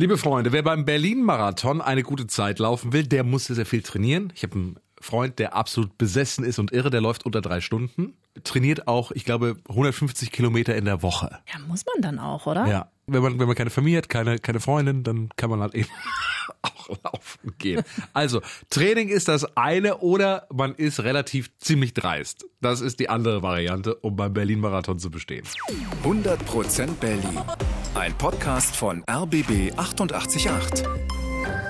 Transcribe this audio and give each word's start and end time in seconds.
Liebe 0.00 0.16
Freunde, 0.16 0.50
wer 0.50 0.62
beim 0.62 0.86
Berlin-Marathon 0.86 1.82
eine 1.82 2.02
gute 2.02 2.26
Zeit 2.26 2.58
laufen 2.58 2.94
will, 2.94 3.06
der 3.06 3.22
muss 3.22 3.44
sehr 3.44 3.66
viel 3.66 3.82
trainieren. 3.82 4.32
Ich 4.34 4.42
habe 4.44 4.54
einen 4.54 4.76
Freund, 4.98 5.38
der 5.38 5.54
absolut 5.54 5.98
besessen 5.98 6.42
ist 6.42 6.58
und 6.58 6.72
irre, 6.72 6.88
der 6.88 7.02
läuft 7.02 7.26
unter 7.26 7.42
drei 7.42 7.60
Stunden. 7.60 8.14
Trainiert 8.42 8.88
auch, 8.88 9.10
ich 9.10 9.26
glaube, 9.26 9.58
150 9.68 10.32
Kilometer 10.32 10.74
in 10.74 10.86
der 10.86 11.02
Woche. 11.02 11.40
Ja, 11.52 11.58
muss 11.68 11.84
man 11.84 12.00
dann 12.00 12.18
auch, 12.18 12.46
oder? 12.46 12.66
Ja. 12.66 12.90
Wenn 13.08 13.22
man, 13.22 13.38
wenn 13.38 13.46
man 13.46 13.54
keine 13.54 13.68
Familie 13.68 13.98
hat, 13.98 14.08
keine, 14.08 14.38
keine 14.38 14.60
Freundin, 14.60 15.04
dann 15.04 15.28
kann 15.36 15.50
man 15.50 15.60
halt 15.60 15.74
eben 15.74 15.90
auch 16.62 16.88
laufen 17.04 17.52
gehen. 17.58 17.82
Also, 18.14 18.40
Training 18.70 19.10
ist 19.10 19.28
das 19.28 19.54
eine 19.54 19.98
oder 19.98 20.46
man 20.50 20.76
ist 20.76 21.00
relativ 21.00 21.54
ziemlich 21.58 21.92
dreist. 21.92 22.46
Das 22.62 22.80
ist 22.80 23.00
die 23.00 23.10
andere 23.10 23.42
Variante, 23.42 23.96
um 23.96 24.16
beim 24.16 24.32
Berlin-Marathon 24.32 24.98
zu 24.98 25.10
bestehen. 25.10 25.44
100% 26.04 26.94
Berlin. 26.94 27.42
Ein 27.94 28.16
Podcast 28.16 28.76
von 28.76 29.04
RBB 29.10 29.72
888. 29.76 30.84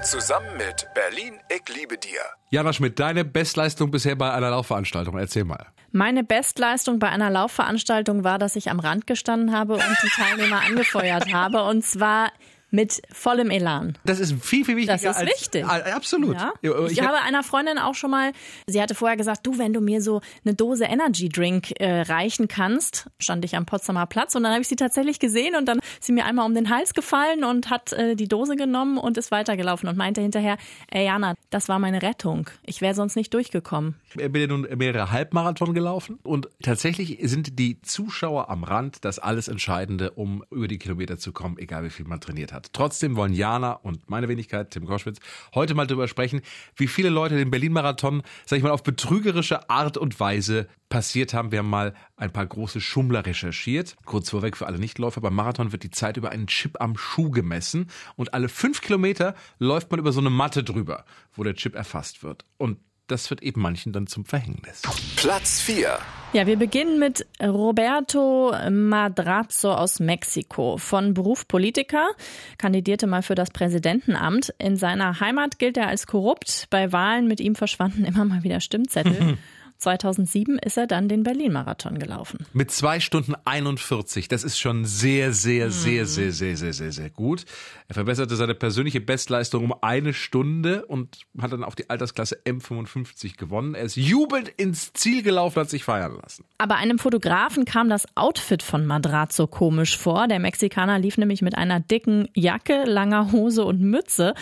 Zusammen 0.03 0.47
mit 0.59 0.87
Berlin, 0.95 1.39
ich 1.49 1.75
liebe 1.75 1.97
dir. 1.97 2.21
Jana 2.51 2.75
Schmidt, 2.75 3.01
deine 3.01 3.25
Bestleistung 3.25 3.91
bisher 3.91 4.17
bei 4.17 4.31
einer 4.31 4.51
Laufveranstaltung, 4.51 5.17
erzähl 5.19 5.45
mal. 5.45 5.67
Meine 5.93 6.23
Bestleistung 6.23 6.99
bei 6.99 7.09
einer 7.09 7.31
Laufveranstaltung 7.31 8.23
war, 8.23 8.39
dass 8.39 8.55
ich 8.57 8.71
am 8.71 8.81
Rand 8.81 9.07
gestanden 9.07 9.57
habe 9.57 9.75
und 9.75 9.97
die 10.03 10.09
Teilnehmer 10.09 10.61
angefeuert 10.67 11.33
habe. 11.33 11.65
Und 11.65 11.85
zwar 11.85 12.31
mit 12.71 13.03
vollem 13.13 13.51
Elan. 13.51 13.99
Das 14.05 14.21
ist 14.21 14.35
viel, 14.45 14.65
viel 14.65 14.77
wichtiger. 14.77 14.93
Das 14.93 15.03
ist 15.03 15.17
als, 15.17 15.31
wichtig. 15.31 15.65
Äh, 15.65 15.91
absolut. 15.91 16.37
Ja? 16.37 16.53
Ich, 16.61 16.93
Ich, 16.93 17.03
habe 17.03 17.19
einer 17.19 17.43
Freundin 17.43 17.79
auch 17.79 17.95
schon 17.95 18.11
mal, 18.11 18.33
sie 18.67 18.81
hatte 18.81 18.95
vorher 18.95 19.17
gesagt, 19.17 19.47
du, 19.47 19.59
wenn 19.59 19.73
du 19.73 19.81
mir 19.81 20.03
so 20.03 20.21
eine 20.45 20.55
Dose 20.55 20.85
Energy 20.85 21.29
Drink 21.29 21.73
äh, 21.81 22.03
reichen 22.03 22.49
kannst, 22.49 23.07
stand 23.19 23.45
ich 23.45 23.57
am 23.57 23.67
Potsdamer 23.67 24.07
Platz 24.07 24.35
und 24.35 24.43
dann 24.43 24.53
habe 24.53 24.63
ich 24.63 24.69
sie 24.69 24.77
tatsächlich 24.77 25.19
gesehen 25.19 25.57
und 25.57 25.67
dann 25.67 25.79
ist 25.79 26.05
sie 26.05 26.13
mir 26.13 26.25
einmal 26.25 26.47
um 26.47 26.55
den 26.55 26.71
Hals 26.71 26.95
gefallen 26.95 27.45
und 27.45 27.71
hat 27.71 27.93
äh, 27.93 28.15
die 28.15 28.29
Dose 28.29 28.57
genommen 28.57 28.99
und 28.99 29.19
ist 29.19 29.31
weitergelaufen 29.31 29.89
und 29.89 29.97
meinte 29.97 30.21
hinterher, 30.21 30.57
ey 30.91 31.05
Jana, 31.05 31.35
das 31.51 31.69
war 31.69 31.79
meine 31.79 32.03
Rettung. 32.03 32.49
Ich 32.65 32.81
wäre 32.81 32.95
sonst 32.95 33.17
nicht 33.17 33.35
durchgekommen. 33.35 33.97
Ich 34.17 34.33
bin 34.33 34.41
ja 34.41 34.47
nun 34.47 34.67
mehrere 34.77 35.11
Halbmarathon 35.11 35.75
gelaufen 35.75 36.19
und 36.23 36.49
tatsächlich 36.63 37.19
sind 37.23 37.59
die 37.59 37.81
Zuschauer 37.83 38.49
am 38.51 38.65
Rand 38.65 39.05
das 39.05 39.19
alles 39.19 39.49
Entscheidende, 39.49 40.13
um 40.13 40.45
über 40.51 40.69
die 40.69 40.79
Kilometer 40.79 41.19
zu 41.19 41.33
kommen, 41.33 41.59
egal 41.59 41.85
wie 41.85 41.91
viel 41.91 42.07
man 42.07 42.21
trainiert 42.21 42.53
hat. 42.53 42.60
Trotzdem 42.73 43.17
wollen 43.17 43.33
Jana 43.33 43.73
und 43.73 44.09
meine 44.11 44.29
Wenigkeit, 44.29 44.71
Tim 44.71 44.87
Koschwitz, 44.87 45.19
heute 45.55 45.75
mal 45.75 45.87
darüber 45.87 46.09
sprechen, 46.09 46.43
wie 46.77 46.87
viele 46.87 47.09
Leute 47.09 47.37
den 47.37 47.51
Berlin-Marathon, 47.51 48.23
sag 48.47 48.57
ich 48.57 48.63
mal, 48.63 48.71
auf 48.71 48.83
betrügerische 48.83 49.71
Art 49.71 49.97
und 49.97 50.21
Weise 50.21 50.69
passiert 50.89 51.35
haben. 51.35 51.53
Wir 51.53 51.61
haben 51.61 51.71
mal 51.71 51.95
ein 52.17 52.33
paar 52.33 52.47
große 52.47 52.81
Schummler 52.81 53.25
recherchiert. 53.25 53.97
Kurz 54.05 54.31
vorweg 54.31 54.57
für 54.57 54.67
alle 54.67 54.79
Nichtläufer, 54.79 55.21
beim 55.21 55.35
Marathon 55.35 55.73
wird 55.73 55.83
die 55.83 55.91
Zeit 55.91 56.17
über 56.17 56.31
einen 56.31 56.47
Chip 56.47 56.81
am 56.81 56.97
Schuh 56.97 57.31
gemessen 57.31 57.91
und 58.17 58.35
alle 58.35 58.49
fünf 58.49 58.81
Kilometer 58.81 59.35
läuft 59.59 59.91
man 59.91 60.01
über 60.01 60.13
so 60.13 60.21
eine 60.21 60.31
Matte 60.31 60.65
drüber, 60.65 61.05
wo 61.35 61.45
der 61.45 61.55
Chip 61.55 61.75
erfasst 61.75 62.23
wird. 62.23 62.45
Und 62.59 62.79
das 63.07 63.31
wird 63.31 63.43
eben 63.43 63.61
manchen 63.61 63.93
dann 63.93 64.07
zum 64.07 64.25
Verhängnis. 64.25 64.83
Platz 65.17 65.61
4. 65.61 65.99
Ja, 66.33 66.47
wir 66.47 66.57
beginnen 66.57 67.01
mit 67.01 67.27
Roberto 67.43 68.55
Madrazo 68.71 69.73
aus 69.73 69.99
Mexiko. 69.99 70.77
Von 70.77 71.13
Beruf 71.13 71.49
Politiker, 71.49 72.11
kandidierte 72.57 73.09
mal 73.09 73.23
für 73.23 73.35
das 73.35 73.51
Präsidentenamt. 73.51 74.55
In 74.59 74.77
seiner 74.77 75.19
Heimat 75.19 75.59
gilt 75.59 75.77
er 75.77 75.89
als 75.89 76.07
korrupt. 76.07 76.69
Bei 76.71 76.93
Wahlen 76.93 77.27
mit 77.27 77.41
ihm 77.41 77.57
verschwanden 77.57 78.05
immer 78.05 78.25
mal 78.25 78.45
wieder 78.45 78.61
Stimmzettel. 78.61 79.39
2007 79.81 80.59
ist 80.59 80.77
er 80.77 80.87
dann 80.87 81.09
den 81.09 81.23
Berlin-Marathon 81.23 81.99
gelaufen. 81.99 82.47
Mit 82.53 82.71
zwei 82.71 83.01
Stunden 83.01 83.35
41. 83.45 84.29
Das 84.29 84.45
ist 84.45 84.59
schon 84.59 84.85
sehr, 84.85 85.33
sehr, 85.33 85.71
sehr, 85.71 86.07
sehr, 86.07 86.31
sehr, 86.31 86.57
sehr, 86.57 86.73
sehr, 86.73 86.93
sehr 86.93 87.11
gut. 87.11 87.45
Er 87.89 87.95
verbesserte 87.95 88.37
seine 88.37 88.55
persönliche 88.55 89.01
Bestleistung 89.01 89.65
um 89.65 89.75
eine 89.83 90.13
Stunde 90.13 90.87
und 90.87 91.19
hat 91.41 91.53
dann 91.53 91.65
auch 91.65 91.75
die 91.75 91.91
Altersklasse 91.91 92.39
M55 92.45 93.37
gewonnen. 93.37 93.75
Er 93.75 93.83
ist 93.83 93.97
jubelnd 93.97 94.49
ins 94.49 94.93
Ziel 94.93 95.23
gelaufen, 95.23 95.61
hat 95.61 95.71
sich 95.71 95.85
feiern 95.85 96.19
lassen. 96.23 96.45
Aber 96.59 96.77
einem 96.77 96.99
Fotografen 96.99 97.65
kam 97.65 97.89
das 97.89 98.07
Outfit 98.17 98.63
von 98.63 98.87
Madrazo 98.87 99.47
komisch 99.47 99.97
vor. 99.97 100.29
Der 100.29 100.39
Mexikaner 100.39 100.99
lief 100.99 101.19
nämlich 101.19 101.43
mit 101.43 101.57
einer 101.57 101.81
dicken 101.81 102.29
Jacke, 102.35 102.85
langer 102.85 103.33
Hose 103.33 103.65
und 103.65 103.81
Mütze. 103.81 104.35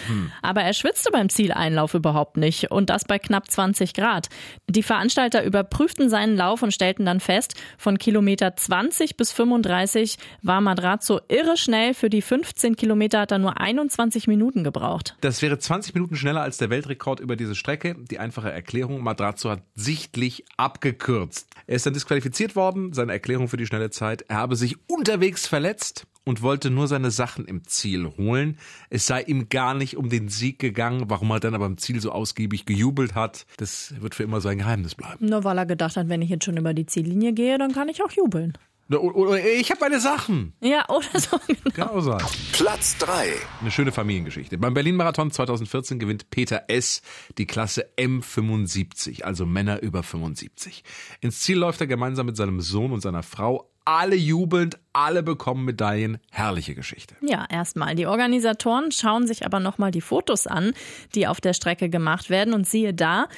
Aber 0.43 0.63
er 0.63 0.73
schwitzte 0.75 1.11
beim 1.11 1.29
Zieleinlauf 1.29 1.95
überhaupt 1.95 2.37
nicht. 2.37 2.71
Und 2.71 2.91
das 2.91 3.05
bei 3.05 3.19
knapp 3.19 3.51
20 3.51 3.95
Grad. 3.95 4.29
Die 4.69 4.83
Veranstalter 5.29 5.45
überprüften 5.45 6.09
seinen 6.09 6.37
Lauf 6.37 6.63
und 6.63 6.73
stellten 6.73 7.05
dann 7.05 7.21
fest, 7.21 7.55
von 7.77 7.99
Kilometer 7.99 8.57
20 8.57 9.17
bis 9.17 9.33
35 9.33 10.17
war 10.43 10.61
Madrazo 10.61 11.21
irre 11.29 11.57
schnell. 11.57 11.95
Für 11.95 12.09
die 12.09 12.23
15 12.23 12.77
Kilometer 12.77 13.21
hat 13.21 13.33
er 13.33 13.39
nur 13.39 13.61
21 13.61 14.27
Minuten 14.27 14.65
gebraucht. 14.65 15.17
Das 15.21 15.43
wäre 15.43 15.59
20 15.59 15.95
Minuten 15.95 16.17
schneller 16.17 16.41
als 16.41 16.59
der 16.59 16.71
Weltrekord 16.71 17.21
über 17.21 17.37
diese 17.37 17.55
Strecke. 17.55 17.97
Die 18.11 18.19
einfache 18.19 18.51
Erklärung, 18.51 19.03
Madrazo 19.03 19.51
hat 19.51 19.63
sichtlich 19.75 20.45
abgekürzt. 20.57 21.49
Er 21.67 21.77
ist 21.77 21.87
dann 21.87 21.95
disqualifiziert 21.95 22.57
worden, 22.57 22.93
seine 22.93 23.13
Erklärung 23.13 23.49
für 23.49 23.57
die 23.57 23.67
schnelle 23.67 23.91
Zeit. 23.91 24.25
Er 24.29 24.37
habe 24.37 24.57
sich 24.57 24.77
unterwegs 24.89 25.47
verletzt 25.47 26.07
und 26.29 26.43
wollte 26.43 26.69
nur 26.69 26.89
seine 26.89 27.11
Sachen 27.11 27.47
im 27.47 27.65
Ziel 27.65 28.07
holen. 28.19 28.59
Es 28.91 29.07
sei 29.07 29.23
ihm 29.23 29.49
gar 29.49 29.73
nicht 29.73 29.97
um 29.97 30.11
den 30.11 30.29
Sieg 30.29 30.59
gegangen. 30.59 31.05
Warum 31.09 31.31
er 31.31 31.41
dann 31.41 31.55
aber 31.55 31.65
im 31.65 31.79
Ziel 31.79 32.03
so 32.03 32.13
ausgiebig 32.13 32.67
gejubelt 32.67 33.15
hat, 33.15 33.47
das 33.57 33.95
wird 33.99 34.15
für 34.15 34.25
immer 34.25 34.43
so 34.43 34.51
ein 34.51 34.59
Geheimnis 34.59 34.95
bleiben. 34.95 35.25
Nur 35.25 35.45
weil 35.45 35.57
er 35.57 35.65
gedacht 35.65 35.97
hat, 35.97 36.11
wenn 36.11 36.21
ich 36.21 36.29
jetzt 36.29 36.45
schon 36.45 36.59
über 36.59 36.75
die 36.75 36.85
Ziellinie 36.85 37.33
gehe, 37.33 37.57
dann 37.57 37.73
kann 37.73 37.89
ich 37.89 38.05
auch 38.05 38.11
jubeln. 38.11 38.59
Oder, 38.91 39.03
oder, 39.03 39.45
ich 39.45 39.71
habe 39.71 39.81
meine 39.81 40.01
Sachen. 40.01 40.55
Ja, 40.61 40.89
oder 40.89 41.21
so. 41.21 41.39
Genau. 41.75 42.01
Sein. 42.01 42.23
Platz 42.53 42.97
3. 42.99 43.33
Eine 43.61 43.71
schöne 43.71 43.93
Familiengeschichte. 43.93 44.59
Beim 44.59 44.75
Berlin-Marathon 44.75 45.31
2014 45.31 45.99
gewinnt 45.99 46.31
Peter 46.31 46.65
S. 46.69 47.03
die 47.37 47.47
Klasse 47.47 47.89
M75, 47.97 49.23
also 49.23 49.47
Männer 49.47 49.83
über 49.83 50.03
75. 50.03 50.83
Ins 51.21 51.41
Ziel 51.41 51.59
läuft 51.59 51.81
er 51.81 51.87
gemeinsam 51.87 52.27
mit 52.27 52.37
seinem 52.37 52.61
Sohn 52.61 52.93
und 52.93 53.01
seiner 53.01 53.23
Frau. 53.23 53.71
Alle 53.85 54.17
jubelnd, 54.17 54.79
alle 54.93 55.23
bekommen 55.23 55.65
Medaillen. 55.65 56.19
Herrliche 56.31 56.75
Geschichte. 56.75 57.15
Ja, 57.21 57.47
erstmal. 57.49 57.95
Die 57.95 58.07
Organisatoren 58.07 58.93
schauen 58.93 59.27
sich 59.27 59.47
aber 59.47 59.61
nochmal 59.61 59.91
die 59.91 60.01
Fotos 60.01 60.47
an, 60.47 60.73
die 61.15 61.27
auf 61.27 61.41
der 61.41 61.53
Strecke 61.53 61.89
gemacht 61.89 62.29
werden 62.31 62.55
und 62.55 62.67
siehe 62.67 62.93
da, 62.93 63.29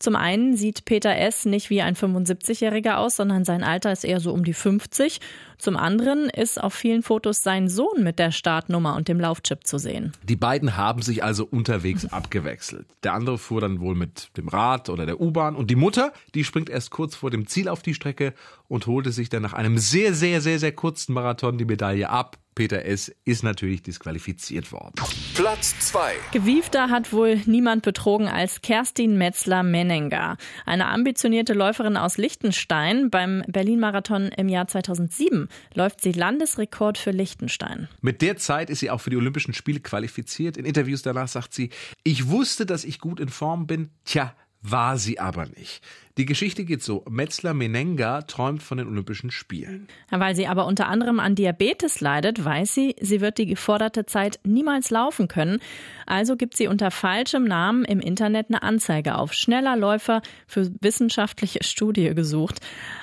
zum 0.00 0.16
einen 0.16 0.56
sieht 0.56 0.86
Peter 0.86 1.14
S. 1.14 1.44
nicht 1.44 1.68
wie 1.68 1.82
ein 1.82 1.94
75-Jähriger 1.94 2.94
aus, 2.94 3.16
sondern 3.16 3.44
sein 3.44 3.62
Alter 3.62 3.92
ist 3.92 4.02
eher 4.02 4.18
so 4.18 4.32
um 4.32 4.44
die 4.44 4.54
50. 4.54 5.20
Zum 5.58 5.76
anderen 5.76 6.30
ist 6.30 6.58
auf 6.58 6.72
vielen 6.72 7.02
Fotos 7.02 7.42
sein 7.42 7.68
Sohn 7.68 8.02
mit 8.02 8.18
der 8.18 8.32
Startnummer 8.32 8.96
und 8.96 9.08
dem 9.08 9.20
Laufchip 9.20 9.66
zu 9.66 9.76
sehen. 9.78 10.14
Die 10.22 10.36
beiden 10.36 10.78
haben 10.78 11.02
sich 11.02 11.22
also 11.22 11.44
unterwegs 11.44 12.06
abgewechselt. 12.12 12.86
Der 13.02 13.12
andere 13.12 13.36
fuhr 13.36 13.60
dann 13.60 13.80
wohl 13.80 13.94
mit 13.94 14.30
dem 14.38 14.48
Rad 14.48 14.88
oder 14.88 15.04
der 15.04 15.20
U-Bahn 15.20 15.54
und 15.54 15.70
die 15.70 15.76
Mutter, 15.76 16.14
die 16.34 16.44
springt 16.44 16.70
erst 16.70 16.90
kurz 16.90 17.14
vor 17.14 17.30
dem 17.30 17.46
Ziel 17.46 17.68
auf 17.68 17.82
die 17.82 17.92
Strecke 17.92 18.32
und 18.68 18.86
holte 18.86 19.12
sich 19.12 19.28
dann 19.28 19.42
nach 19.42 19.52
einem 19.52 19.76
sehr, 19.76 20.14
sehr, 20.14 20.40
sehr, 20.40 20.58
sehr 20.58 20.72
kurzen 20.72 21.12
Marathon 21.12 21.58
die 21.58 21.66
Medaille 21.66 22.08
ab. 22.08 22.38
Peter 22.60 22.84
S. 22.84 23.10
ist 23.24 23.42
natürlich 23.42 23.82
disqualifiziert 23.82 24.70
worden. 24.70 24.92
Platz 25.34 25.78
2. 25.78 26.12
Gewiefter 26.30 26.90
hat 26.90 27.10
wohl 27.10 27.36
niemand 27.46 27.82
betrogen 27.82 28.28
als 28.28 28.60
Kerstin 28.60 29.16
Metzler-Menenga, 29.16 30.36
eine 30.66 30.88
ambitionierte 30.88 31.54
Läuferin 31.54 31.96
aus 31.96 32.18
Liechtenstein. 32.18 33.08
Beim 33.08 33.42
Berlin-Marathon 33.48 34.28
im 34.36 34.50
Jahr 34.50 34.68
2007 34.68 35.48
läuft 35.72 36.02
sie 36.02 36.12
Landesrekord 36.12 36.98
für 36.98 37.12
Liechtenstein. 37.12 37.88
Mit 38.02 38.20
der 38.20 38.36
Zeit 38.36 38.68
ist 38.68 38.80
sie 38.80 38.90
auch 38.90 39.00
für 39.00 39.08
die 39.08 39.16
Olympischen 39.16 39.54
Spiele 39.54 39.80
qualifiziert. 39.80 40.58
In 40.58 40.66
Interviews 40.66 41.00
danach 41.00 41.28
sagt 41.28 41.54
sie, 41.54 41.70
ich 42.04 42.28
wusste, 42.28 42.66
dass 42.66 42.84
ich 42.84 42.98
gut 42.98 43.20
in 43.20 43.30
Form 43.30 43.66
bin. 43.66 43.88
Tja, 44.04 44.34
war 44.62 44.98
sie 44.98 45.18
aber 45.18 45.46
nicht. 45.46 45.82
Die 46.18 46.26
Geschichte 46.26 46.64
geht 46.64 46.82
so. 46.82 47.02
Metzler 47.08 47.54
Menenga 47.54 48.20
träumt 48.22 48.62
von 48.62 48.76
den 48.76 48.88
Olympischen 48.88 49.30
Spielen. 49.30 49.88
Weil 50.10 50.36
sie 50.36 50.46
aber 50.46 50.66
unter 50.66 50.86
anderem 50.88 51.18
an 51.18 51.34
Diabetes 51.34 52.02
leidet, 52.02 52.44
weiß 52.44 52.74
sie, 52.74 52.94
sie 53.00 53.22
wird 53.22 53.38
die 53.38 53.46
geforderte 53.46 54.04
Zeit 54.04 54.38
niemals 54.44 54.90
laufen 54.90 55.28
können. 55.28 55.60
Also 56.04 56.36
gibt 56.36 56.58
sie 56.58 56.66
unter 56.66 56.90
falschem 56.90 57.44
Namen 57.44 57.86
im 57.86 58.00
Internet 58.00 58.48
eine 58.50 58.62
Anzeige 58.62 59.16
auf. 59.16 59.32
Schneller 59.32 59.76
Läufer 59.76 60.20
für 60.46 60.70
wissenschaftliche 60.82 61.64
Studie 61.64 62.14
gesucht. 62.14 62.60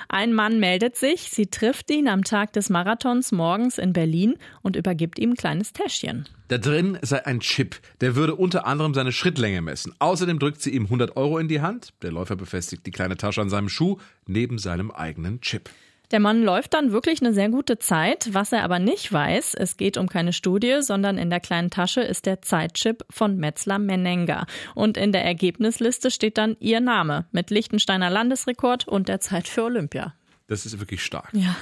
Ein 0.08 0.32
Mann 0.32 0.60
meldet 0.60 0.96
sich, 0.96 1.22
sie 1.22 1.46
trifft 1.46 1.90
ihn 1.90 2.06
am 2.06 2.22
Tag 2.22 2.52
des 2.52 2.70
Marathons 2.70 3.32
morgens 3.32 3.78
in 3.78 3.92
Berlin 3.92 4.36
und 4.62 4.76
übergibt 4.76 5.18
ihm 5.18 5.30
ein 5.30 5.36
kleines 5.36 5.72
Täschchen. 5.72 6.28
Da 6.48 6.56
drin 6.56 6.98
sei 7.02 7.26
ein 7.26 7.40
Chip, 7.40 7.76
der 8.00 8.16
würde 8.16 8.34
unter 8.34 8.66
anderem 8.66 8.94
seine 8.94 9.12
Schrittlänge 9.12 9.60
messen. 9.60 9.94
Außerdem 9.98 10.38
drückt 10.38 10.62
sie 10.62 10.70
ihm 10.70 10.84
100 10.84 11.14
Euro 11.16 11.38
in 11.38 11.48
die 11.48 11.60
Hand. 11.60 11.92
Der 12.00 12.10
Läufer 12.10 12.36
befestigt 12.36 12.86
die 12.86 12.90
kleine 12.90 13.18
Tasche 13.18 13.42
an 13.42 13.50
seinem 13.50 13.68
Schuh 13.68 13.98
neben 14.26 14.58
seinem 14.58 14.90
eigenen 14.90 15.42
Chip. 15.42 15.68
Der 16.10 16.20
Mann 16.20 16.42
läuft 16.42 16.72
dann 16.72 16.90
wirklich 16.90 17.20
eine 17.20 17.34
sehr 17.34 17.50
gute 17.50 17.78
Zeit. 17.78 18.30
Was 18.32 18.52
er 18.52 18.64
aber 18.64 18.78
nicht 18.78 19.12
weiß, 19.12 19.52
es 19.54 19.76
geht 19.76 19.98
um 19.98 20.08
keine 20.08 20.32
Studie, 20.32 20.78
sondern 20.80 21.18
in 21.18 21.28
der 21.28 21.40
kleinen 21.40 21.68
Tasche 21.68 22.00
ist 22.00 22.24
der 22.24 22.40
Zeitchip 22.40 23.04
von 23.10 23.36
Metzler 23.36 23.78
Menenga. 23.78 24.46
Und 24.74 24.96
in 24.96 25.12
der 25.12 25.26
Ergebnisliste 25.26 26.10
steht 26.10 26.38
dann 26.38 26.56
ihr 26.60 26.80
Name 26.80 27.26
mit 27.30 27.50
Liechtensteiner 27.50 28.08
Landesrekord 28.08 28.88
und 28.88 29.08
der 29.08 29.20
Zeit 29.20 29.48
für 29.48 29.64
Olympia. 29.64 30.14
Das 30.46 30.64
ist 30.64 30.80
wirklich 30.80 31.04
stark. 31.04 31.28
Ja. 31.34 31.54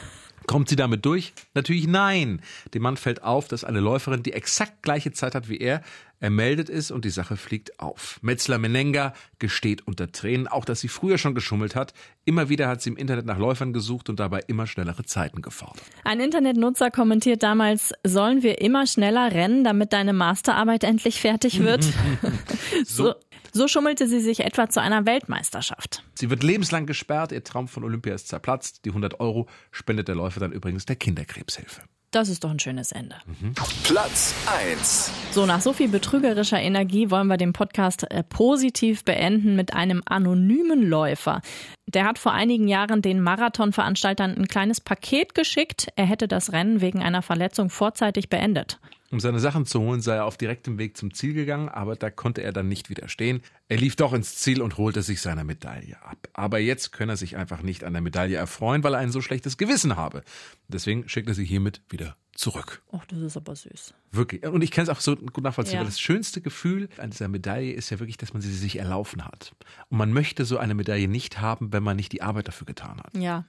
Kommt 0.47 0.69
sie 0.69 0.77
damit 0.77 1.05
durch? 1.05 1.33
Natürlich 1.55 1.87
nein. 1.87 2.41
Dem 2.73 2.83
Mann 2.83 2.97
fällt 2.97 3.23
auf, 3.23 3.49
dass 3.49 3.65
eine 3.65 3.81
Läuferin 3.81 4.23
die 4.23 4.33
exakt 4.33 4.83
gleiche 4.83 5.13
Zeit 5.13 5.35
hat 5.35 5.49
wie 5.49 5.59
er. 5.59 5.83
Er 6.19 6.31
meldet 6.31 6.71
es 6.71 6.91
und 6.91 7.05
die 7.05 7.11
Sache 7.11 7.37
fliegt 7.37 7.79
auf. 7.79 8.19
Metzler 8.23 8.59
Menenga 8.59 9.13
gesteht 9.39 9.87
unter 9.87 10.11
Tränen 10.13 10.49
auch, 10.49 10.65
dass 10.65 10.81
sie 10.81 10.89
früher 10.89 11.19
schon 11.19 11.35
geschummelt 11.35 11.77
hat. 11.77 11.93
Immer 12.25 12.49
wieder 12.49 12.69
hat 12.69 12.81
sie 12.81 12.91
im 12.91 12.97
Internet 12.97 13.27
nach 13.27 13.39
Läufern 13.39 13.75
gesucht 13.75 14.09
und 14.09 14.19
dabei 14.19 14.41
immer 14.47 14.67
schnellere 14.67 15.05
Zeiten 15.05 15.43
gefordert. 15.43 15.83
Ein 16.05 16.21
Internetnutzer 16.21 16.91
kommentiert 16.91 17.43
damals, 17.43 17.93
sollen 18.03 18.43
wir 18.43 18.63
immer 18.63 18.87
schneller 18.87 19.31
rennen, 19.33 19.63
damit 19.63 19.93
deine 19.93 20.15
Masterarbeit 20.15 20.85
endlich 20.85 21.21
fertig 21.21 21.63
wird? 21.63 21.85
so. 22.87 23.15
So 23.57 23.69
schummelte 23.69 24.07
sie 24.07 24.21
sich 24.21 24.41
etwa 24.41 24.69
zu 24.69 24.83
einer 24.83 25.07
Weltmeisterschaft. 25.07 26.03
Sie 26.15 26.29
wird 26.29 26.43
lebenslang 26.43 26.85
gesperrt, 26.85 27.33
ihr 27.33 27.43
Traum 27.43 27.69
von 27.69 27.85
Olympia 27.85 28.15
ist 28.15 28.29
zerplatzt. 28.29 28.85
Die 28.85 28.91
100 28.91 29.19
Euro 29.19 29.47
spendet 29.71 30.09
der 30.09 30.15
Läufer 30.15 30.41
dann 30.41 30.53
übrigens 30.53 30.85
der 30.85 30.97
Kinderkrebshilfe. 30.97 31.81
Das 32.11 32.29
ist 32.29 32.45
doch 32.45 32.51
ein 32.51 32.59
schönes 32.59 32.93
Ende. 32.93 33.17
Mhm. 33.25 33.55
Platz 33.83 34.35
1. 34.47 35.11
So, 35.31 35.47
nach 35.47 35.63
so 35.63 35.73
viel 35.73 35.89
betrügerischer 35.89 36.61
Energie 36.61 37.11
wollen 37.11 37.29
wir 37.29 37.39
den 37.39 37.55
Podcast 37.55 38.11
äh, 38.11 38.23
positiv 38.23 39.05
beenden 39.05 39.57
mit 39.57 39.73
einem 39.73 40.03
anonymen 40.05 40.83
Läufer. 40.87 41.41
Der 41.89 42.05
hat 42.05 42.19
vor 42.19 42.33
einigen 42.33 42.67
Jahren 42.67 43.01
den 43.01 43.21
Marathonveranstaltern 43.21 44.37
ein 44.37 44.49
kleines 44.49 44.81
Paket 44.81 45.37
geschickt. 45.37 45.87
Er 45.95 46.07
hätte 46.07 46.27
das 46.27 46.53
Rennen 46.53 46.81
wegen 46.81 47.01
einer 47.01 47.23
Verletzung 47.23 47.71
vorzeitig 47.71 48.29
beendet. 48.29 48.81
Um 49.13 49.21
seine 49.21 49.39
Sachen 49.39 49.67
zu 49.67 49.81
holen, 49.81 50.01
sei 50.01 50.17
er 50.17 50.25
auf 50.25 50.37
direktem 50.37 50.79
Weg 50.79 50.97
zum 50.97 51.15
Ziel 51.15 51.33
gegangen, 51.33 51.69
aber 51.69 51.95
da 51.95 52.11
konnte 52.11 52.43
er 52.43 52.53
dann 52.53 52.67
nicht 52.67 52.91
widerstehen. 52.91 53.41
Er 53.69 53.77
lief 53.77 53.95
doch 53.95 54.13
ins 54.13 54.35
Ziel 54.35 54.63
und 54.63 54.79
holte 54.79 55.03
sich 55.03 55.21
seine 55.21 55.45
Medaille 55.45 55.97
ab. 56.03 56.19
Aber 56.33 56.59
jetzt 56.59 56.91
könne 56.91 57.13
er 57.13 57.17
sich 57.17 57.37
einfach 57.37 57.63
nicht 57.63 57.85
an 57.85 57.93
der 57.93 58.03
Medaille 58.03 58.37
erfreuen, 58.37 58.83
weil 58.83 58.95
er 58.95 59.01
ein 59.01 59.13
so 59.13 59.21
schlechtes 59.21 59.57
Gewissen 59.57 59.95
habe. 59.95 60.25
Deswegen 60.67 61.09
schickt 61.09 61.29
er 61.29 61.35
sie 61.35 61.45
hiermit 61.45 61.83
wieder 61.89 62.17
zurück. 62.37 62.83
Ach, 62.93 63.05
das 63.07 63.21
ist 63.21 63.37
aber 63.37 63.55
süß. 63.57 63.95
Wirklich. 64.13 64.45
Und 64.45 64.63
ich 64.63 64.71
kann 64.71 64.85
es 64.85 64.89
auch 64.89 65.01
so 65.01 65.17
gut 65.17 65.43
nachvollziehen, 65.43 65.75
ja. 65.75 65.81
weil 65.81 65.87
das 65.87 66.01
schönste 66.01 66.41
Gefühl 66.41 66.89
an 66.99 67.11
dieser 67.11 67.29
Medaille 67.29 67.73
ist 67.73 67.91
ja 67.91 67.99
wirklich, 67.99 68.17
dass 68.17 68.33
man 68.33 68.43
sie 68.43 68.53
sich 68.53 68.79
erlaufen 68.79 69.25
hat. 69.25 69.53
Und 69.89 69.99
man 69.99 70.13
möchte 70.13 70.45
so 70.45 70.59
eine 70.59 70.75
Medaille 70.75 71.09
nicht 71.09 71.41
haben, 71.41 71.73
wenn 71.73 71.83
man 71.83 71.97
nicht 71.97 72.13
die 72.13 72.23
Arbeit 72.23 72.49
dafür 72.49 72.67
getan 72.67 73.01
hat. 73.01 73.17
Ja. 73.17 73.45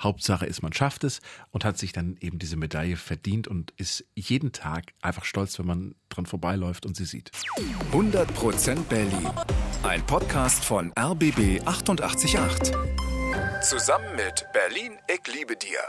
Hauptsache 0.00 0.46
ist, 0.46 0.62
man 0.62 0.72
schafft 0.72 1.04
es 1.04 1.20
und 1.50 1.64
hat 1.64 1.76
sich 1.76 1.92
dann 1.92 2.16
eben 2.20 2.38
diese 2.38 2.56
Medaille 2.56 2.96
verdient 2.96 3.48
und 3.48 3.72
ist 3.72 4.04
jeden 4.14 4.52
Tag 4.52 4.92
einfach 5.02 5.24
stolz, 5.24 5.58
wenn 5.58 5.66
man 5.66 5.94
dran 6.08 6.26
vorbeiläuft 6.26 6.86
und 6.86 6.96
sie 6.96 7.04
sieht. 7.04 7.32
100% 7.92 8.82
Berlin. 8.84 9.30
Ein 9.82 10.04
Podcast 10.06 10.64
von 10.64 10.92
RBB 10.96 11.66
888. 11.66 12.74
Zusammen 13.62 14.14
mit 14.14 14.46
Berlin, 14.52 14.92
ich 15.08 15.34
liebe 15.34 15.56
dir. 15.56 15.80